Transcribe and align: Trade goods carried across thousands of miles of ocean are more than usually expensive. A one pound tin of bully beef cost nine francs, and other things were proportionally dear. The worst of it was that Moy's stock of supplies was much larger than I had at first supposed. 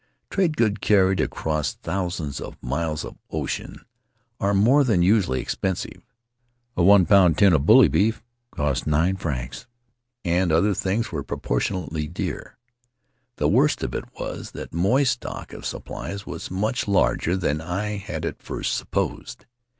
Trade 0.31 0.57
goods 0.57 0.77
carried 0.81 1.19
across 1.21 1.75
thousands 1.75 2.41
of 2.41 2.57
miles 2.63 3.05
of 3.05 3.19
ocean 3.29 3.81
are 4.39 4.51
more 4.55 4.83
than 4.83 5.03
usually 5.03 5.39
expensive. 5.39 6.01
A 6.75 6.81
one 6.81 7.05
pound 7.05 7.37
tin 7.37 7.53
of 7.53 7.67
bully 7.67 7.87
beef 7.87 8.23
cost 8.49 8.87
nine 8.87 9.15
francs, 9.15 9.67
and 10.25 10.51
other 10.51 10.73
things 10.73 11.11
were 11.11 11.21
proportionally 11.21 12.07
dear. 12.07 12.57
The 13.35 13.47
worst 13.47 13.83
of 13.83 13.93
it 13.93 14.05
was 14.19 14.53
that 14.53 14.73
Moy's 14.73 15.11
stock 15.11 15.53
of 15.53 15.67
supplies 15.67 16.25
was 16.25 16.49
much 16.49 16.87
larger 16.87 17.37
than 17.37 17.61
I 17.61 17.97
had 17.97 18.25
at 18.25 18.41
first 18.41 18.73
supposed. 18.75 19.45